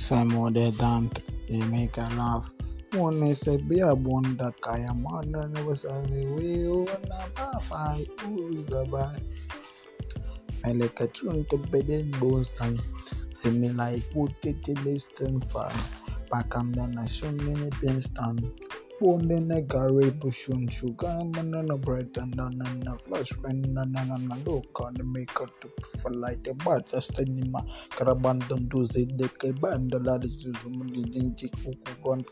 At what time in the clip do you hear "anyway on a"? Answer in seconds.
5.84-7.28